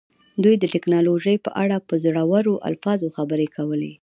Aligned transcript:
دوی 0.43 0.55
د 0.59 0.63
ټیکنالوژۍ 0.73 1.37
په 1.45 1.51
اړه 1.63 1.77
په 1.87 1.93
زړورو 2.03 2.53
الفاظو 2.69 3.07
خبرې 3.17 3.47
کولې 3.55 3.91